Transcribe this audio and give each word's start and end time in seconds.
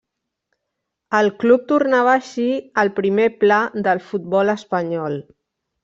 El 1.17 1.29
club 1.43 1.67
tornava 1.73 2.15
així 2.21 2.47
al 2.85 2.91
primer 3.03 3.31
pla 3.45 3.63
del 3.89 4.05
futbol 4.11 4.59
espanyol. 4.59 5.25